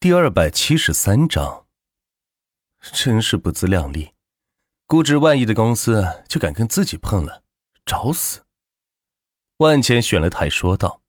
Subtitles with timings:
[0.00, 1.66] 第二百七十三章，
[2.92, 4.12] 真是不自量力，
[4.86, 7.42] 估值万亿的公司就敢跟自己碰了，
[7.84, 8.44] 找死！
[9.56, 11.02] 万钱选了台说道：“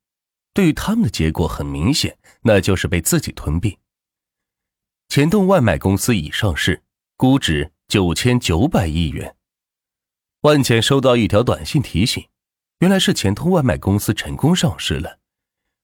[0.52, 3.78] 对于他们的结果很明显，那就是被自己吞并。
[5.08, 6.82] 钱东外卖公司已上市，
[7.16, 9.36] 估值九千九百亿元。”
[10.42, 12.26] 万钱收到一条短信提醒，
[12.80, 15.20] 原来是钱通外卖公司成功上市了，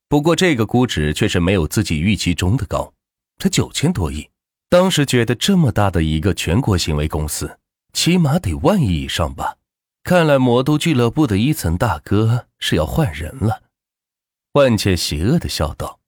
[0.09, 2.95] 不过这个估值却是没有自己预期中的高。
[3.39, 4.31] 才九千多亿，
[4.69, 7.59] 当时觉得这么大的一个全国行为公司，
[7.93, 9.57] 起码得万亿以上吧。
[10.03, 13.63] 看来魔都俱乐部的一层大哥是要换人了。
[14.53, 15.99] 万茜邪恶的笑道：“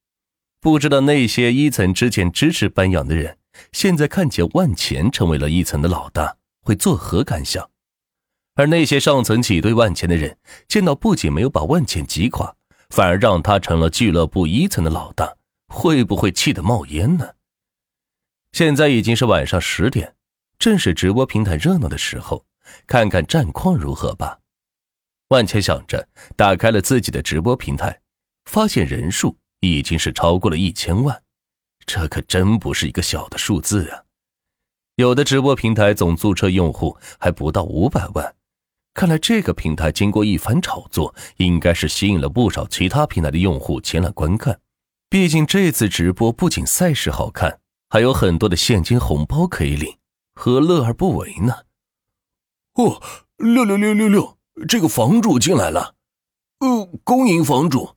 [0.61, 3.37] 不知道那些一层之前支持班养的人，
[3.73, 7.69] 现在看见万钱成为了一层的老大，会作何感想？
[8.55, 12.55] 而那些上层挤兑万钱的人，见到不仅没有把万钱击垮，
[12.91, 15.37] 反而让他成了俱乐部一层的老大。”
[15.69, 17.35] 会不会气得冒烟呢？
[18.53, 20.17] 现在已经是晚上十点，
[20.59, 22.45] 正是直播平台热闹的时候，
[22.87, 24.41] 看看战况如何吧。
[25.29, 28.01] 万千想着，打开了自己的直播平台，
[28.47, 31.23] 发现人数已经是超过了一千万，
[31.85, 34.05] 这可真不是一个小的数字啊！
[34.97, 38.35] 有的直播平台总注册用户还不到五百万，
[38.95, 44.59] 看来这个平台经过一番炒作，应该是吸引了不少其他平台的用户前来观看。
[45.11, 49.97] 毕竟这次直播不仅赛事好看，还有很多的现金红包可以领，
[50.35, 51.65] 何乐而不为呢？
[52.75, 53.03] 哦，
[53.39, 55.95] 六六六六六，这个房主进来了。
[56.59, 57.97] 呃，恭迎房主。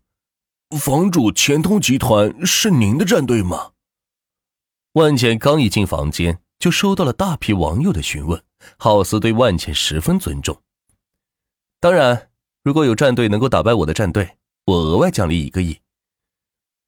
[0.79, 3.71] 房主，钱通集团是您的战队吗？
[4.93, 8.41] 万茜刚一进房间，就收到了大批网友的询问，
[8.77, 10.61] 好似对万茜十分尊重。
[11.81, 12.29] 当然，
[12.63, 15.77] 如果有战队能够打败我的战队，我额外奖励一个亿。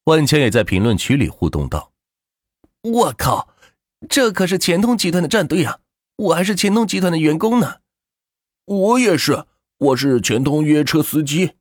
[0.06, 1.94] 万千也在评论区里互动道
[2.84, 3.56] ：“我靠，
[4.10, 5.80] 这可是钱通集团的战队啊！
[6.18, 7.78] 我还是钱通集团的员工呢。
[8.66, 9.46] 我也是，
[9.78, 11.54] 我是钱通约车司机，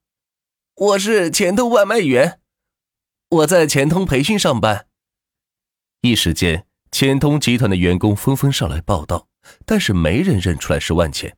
[0.74, 2.40] 我是钱通外卖员，
[3.28, 4.88] 我在钱通培训上班。”
[6.02, 9.28] 一时间，钱通集团的员工纷纷上来报道，
[9.64, 11.36] 但是没人认出来是万钱。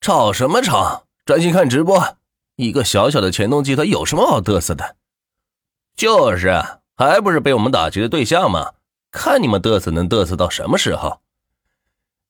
[0.00, 1.06] 吵什么吵？
[1.24, 2.18] 专心看直播！
[2.56, 4.96] 一个小小的钱通集团有什么好嘚瑟的？
[5.96, 6.62] 就是，
[6.96, 8.72] 还不是被我们打击的对象吗？
[9.10, 11.20] 看你们嘚瑟能嘚瑟到什么时候？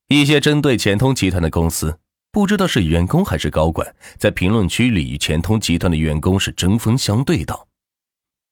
[0.08, 1.98] 一些针对钱通集团的公司，
[2.30, 7.68] 不知道是员工还是高管，在评论区里与钱通集团的员工是针锋相对道。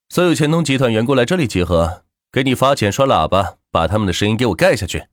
[0.09, 5.09] 所有钱通集团员工来这里集合，给你发钱刷喇叭，把他们的声音给我盖下去。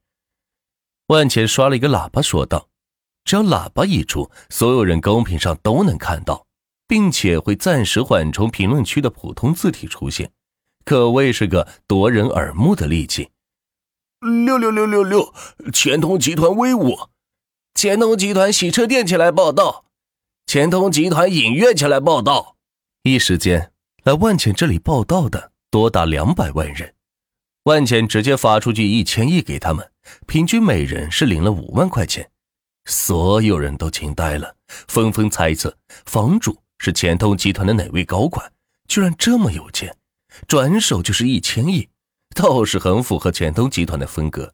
[1.07, 2.69] 万钱刷了一个喇叭，说道
[3.25, 6.46] ：“只要喇叭一出，所有人公屏上都能看到。”
[6.87, 10.31] 并且会暂时缓冲评论区的普通字体出现，
[10.85, 13.29] 可谓是个夺人耳目的利器。
[14.45, 15.33] 六六六六六，
[15.71, 16.97] 钱通集团威武！
[17.75, 19.85] 钱通集团洗车店前来报道，
[20.47, 22.55] 钱通集团影院前来报道。
[23.03, 23.71] 一时间，
[24.03, 26.95] 来万钱这里报道的多达两百万人。
[27.63, 29.91] 万钱直接发出去一千亿给他们，
[30.25, 32.31] 平均每人是领了五万块钱。
[32.85, 34.55] 所有人都惊呆了，
[34.87, 36.57] 纷纷猜测房主。
[36.79, 38.51] 是钱通集团的哪位高管，
[38.87, 39.97] 居然这么有钱，
[40.47, 41.89] 转手就是一千亿，
[42.35, 44.53] 倒是很符合钱通集团的风格。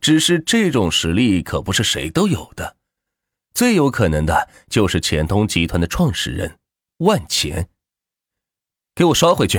[0.00, 2.76] 只是这种实力可不是谁都有的，
[3.54, 6.58] 最有可能的就是钱通集团的创始人
[6.98, 7.68] 万钱。
[8.94, 9.58] 给我刷回去！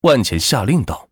[0.00, 1.08] 万钱下令道。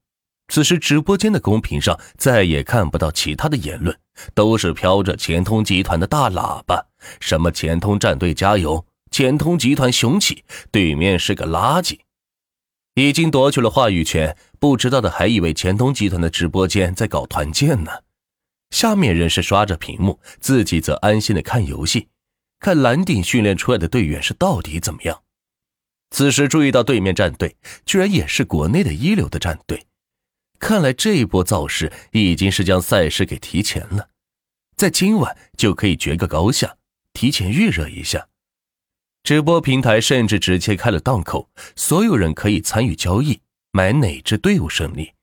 [0.48, 3.98] 此时直播间的公屏上再也看不到其他的言论，
[4.32, 6.86] 都是飘着钱通集团的大喇叭，
[7.18, 8.85] 什么钱通战队加油。
[9.16, 12.00] 钱通集团雄起，对面是个垃圾，
[12.96, 14.36] 已经夺取了话语权。
[14.58, 17.90] 不知道的还以为钱通集团的直播间在搞团建呢。
[18.68, 22.08] 下面人是刷着屏幕，自己则安心的看游戏，
[22.60, 25.22] 看蓝顶训练出来的队员是到底怎么样。
[26.10, 27.56] 此时注意到对面战队
[27.86, 29.86] 居然也是国内的一流的战队，
[30.58, 34.10] 看来这一波造势已经是将赛事给提前了，
[34.76, 36.76] 在今晚就可以决个高下，
[37.14, 38.28] 提前预热一下。
[39.26, 43.40] 直播平台甚至直接开了档口，所有人可以参与交易，
[43.72, 45.14] 买哪支队伍胜利。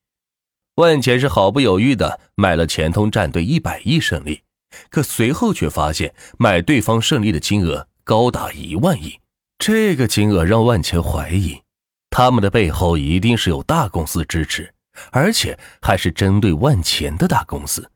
[0.76, 4.42] 万钱是毫不犹豫的买了钱通战队一百亿胜利，
[4.90, 9.22] 可随后却发现买对方胜利的金额高达一万亿，
[9.58, 11.62] 这个金额让万钱怀疑，
[12.10, 14.74] 他们的背后一定是有大公司支持，
[15.12, 17.90] 而且还是针对万钱的大公司，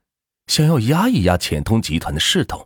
[0.48, 2.66] 想要压一压钱通集团的势头。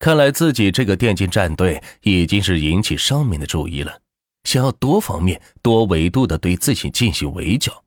[0.00, 4.00] 看来自己这个电竞战队已经是引起上面的注意了，
[4.44, 7.84] 想要多方面、多维度的对自己进行围剿。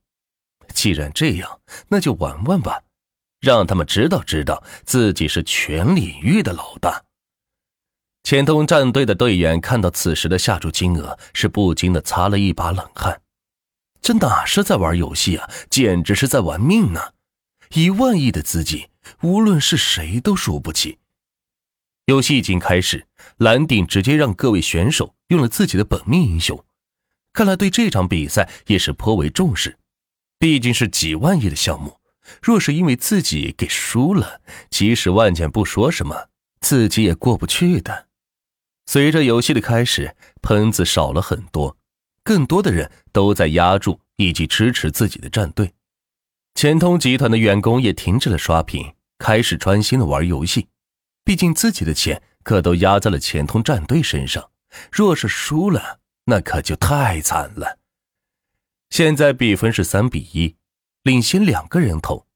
[0.76, 2.84] 既然这样，那就玩玩吧，
[3.42, 7.04] 让他们知道知道自己是全领域的老大。
[8.22, 13.20] 钱通战队的队员看到此时的下注金额，是不禁的擦了一把冷汗。
[14.04, 17.14] 这哪是在玩游戏啊，简直是在玩命呢！
[17.74, 18.88] 一万亿的资金，
[19.24, 21.00] 无论是谁都输不起。
[22.06, 23.08] 游戏已经开始，
[23.38, 26.64] 蓝鼎直接让各位选手用了自己的本命英雄，
[27.32, 29.78] 看来对这场比赛也是颇为重视。
[30.38, 32.00] 毕竟是几万亿的项目，
[32.42, 36.28] 若是因为自己给输了，即使万剑不说什么，
[36.60, 38.08] 自己也过不去的。
[38.86, 41.78] 随着游戏的开始，喷子少了很多，
[42.22, 45.72] 更多的人都在压住以及支持自己的战队。
[46.56, 50.68] 钱通集团的员工也停止了刷屏，开始专心的玩游戏。
[51.24, 54.52] 毕竟自己的钱可都压在了钱通战队身上，
[54.92, 57.80] 若是输了，那可就太惨了。
[58.90, 60.56] 现在比分是三比一，
[61.04, 62.28] 领先两个人头。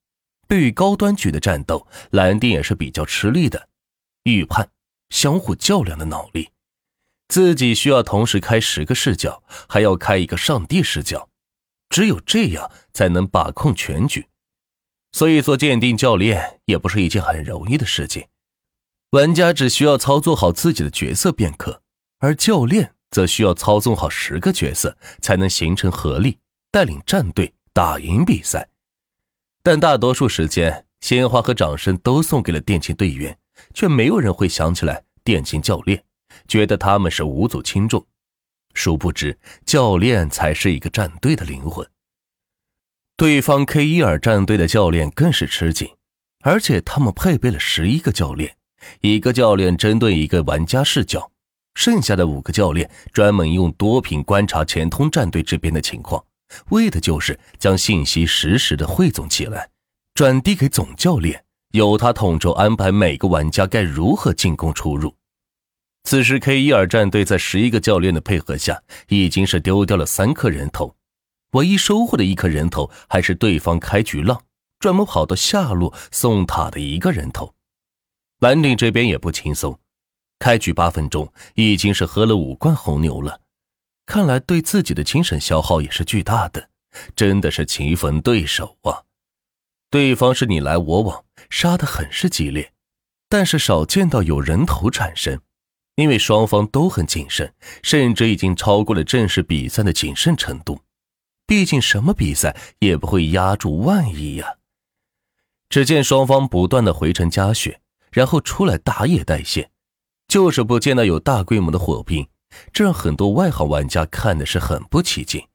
[0.48, 3.69] 对于高端局的战斗，蓝丁也是比较吃力的，
[4.24, 4.69] 预判。
[5.10, 6.50] 相互较量的脑力，
[7.30, 11.30] 自己需要同时开十个视角，还要开一个上帝视角，
[11.90, 14.28] 只有这样才能把控全局。
[15.13, 18.28] 所以做鉴定教练也不是一件很容易的事情。
[19.12, 21.81] 玩家只需要操作好自己的角色便可，
[22.19, 26.38] 而教练则需要操纵好十个角色，才能形成合力，
[26.71, 28.69] 带领战队打赢比赛。
[29.63, 33.38] 但大多数时间，鲜花和掌声都送给了电竞队员。
[33.74, 36.04] 却没有人会想起来电竞教练，
[36.48, 38.06] 觉得他们是无足轻重。
[38.75, 41.89] 殊不知，教练才是一个战队的灵魂。
[43.15, 45.89] 对方 K 一尔战队的教练更是吃紧，
[46.42, 48.56] 而且他们配备了十一个教练，
[49.01, 51.31] 一个教练针对一个玩家视角，
[51.75, 56.24] 剩下的五个教练专门用多屏观察前通战队这边的情况，
[56.69, 59.69] 为的就是将信息实时的汇总起来，
[60.13, 61.44] 转递给总教练。
[61.71, 65.13] 由他统筹安排每个玩家该如何进攻出入。
[66.06, 70.95] 此时，K 一尔战队在十一个教练的配合下，已经是丢掉了三颗人头，
[71.51, 74.41] 唯一收获的一颗人头还是对方开局浪
[74.80, 77.53] 专门跑到下路送塔的一个人头。
[78.39, 79.80] 蓝鼎这边也不轻松，
[80.39, 83.42] 开局八分钟已经是喝了五罐红牛了，
[84.06, 86.69] 看来对自己的精神消耗也是巨大的，
[87.16, 89.04] 真的是棋逢对手啊！
[89.89, 91.24] 对方是你来我往。
[91.50, 92.74] 杀的很是激烈，
[93.30, 95.40] 但是少见到有人头产生，
[95.95, 100.81] 因为双方都很谨慎，甚至已经超过了正式比赛的谨慎程度。
[101.45, 104.57] 毕竟什么比赛也不会压住万一呀。
[105.69, 107.80] 只见双方不断的回城加血，
[108.18, 109.69] 然后出来打野带线，
[110.28, 112.28] 就是不见到有大规模的火拼，
[112.74, 115.48] 这让很多外行玩家看的是很不起劲。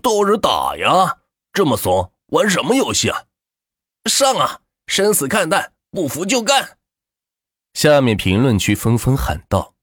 [0.00, 1.18] 都是打呀，
[1.52, 3.24] 这么怂，玩什么游戏啊？
[4.08, 4.60] 上啊！
[4.86, 6.78] 生死看淡，不服就干！
[7.74, 9.74] 下面评论区纷纷喊道，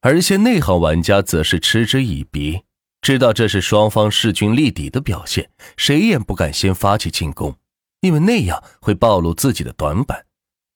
[0.00, 2.64] 而一些内行玩家则是嗤之以鼻，
[3.00, 7.54] 知道这是双方势均力敌的表现，谁也不敢先发起进攻，
[8.00, 10.26] 因为那样会暴露自己的短板。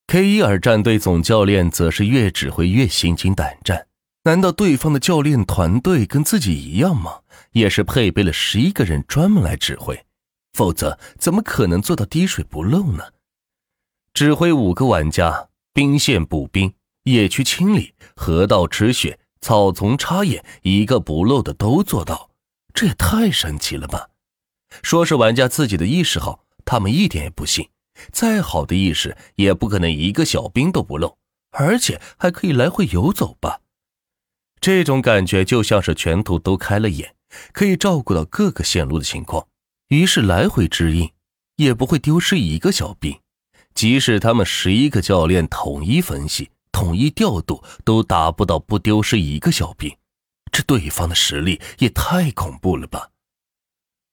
[0.08, 3.88] K 伊尔战队总教练则是越指挥越心惊胆战，
[4.22, 7.20] 难道对方的教练团队跟自己一样吗？
[7.50, 10.06] 也是配备了十一个人专门来指挥，
[10.52, 13.02] 否则怎么可能做到滴水不漏呢？
[14.14, 22.30] 指挥五个玩家，兵线补兵，野区清理，河道吃血，草丛插眼，一个不漏的都做到，
[22.72, 24.10] 这也太神奇了吧！
[24.84, 27.68] 说是玩家自己的意识好，他们一点也不信。
[28.12, 31.16] 再好的意识，也不可能一个小兵都不漏，
[31.50, 33.60] 而且还可以来回游走吧？
[34.60, 37.14] 这种感觉就像是全图都开了眼，
[37.52, 39.46] 可以照顾到各个线路的情况，
[39.88, 41.10] 于是来回支应，
[41.56, 43.18] 也不会丢失一个小兵。
[43.74, 49.94] 即使他们十一个教练统一分析、统一调度，都达不到不丢失一个小兵，
[50.50, 53.10] 这对方的实力也太恐怖了吧！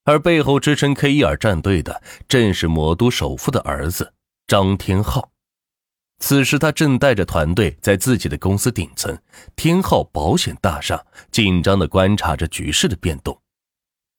[0.03, 4.13] 而背后支撑 K 一尔战队的，正是魔都首富的儿子
[4.47, 5.31] 张天浩。
[6.19, 9.17] 此时他正带着团队在自己的公司顶层
[9.55, 13.41] 天浩保险大厦，紧张的观察着局势的变动。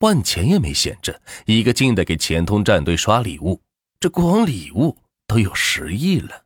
[0.01, 3.63] 万钱也没闲着，一个劲的给钱通战队刷礼物，
[3.99, 4.99] 这光礼物。
[5.27, 6.44] 都有十亿了。